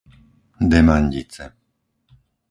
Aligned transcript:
Demandice 0.71 1.43